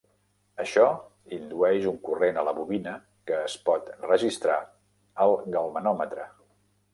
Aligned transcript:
Això 0.61 0.85
indueix 1.35 1.85
un 1.91 1.99
corrent 2.07 2.39
a 2.41 2.45
la 2.47 2.53
bobina 2.61 2.95
que 3.33 3.37
es 3.51 3.59
pot 3.69 3.93
registrar 4.07 4.57
al 5.27 5.37
galvanòmetre. 5.59 6.27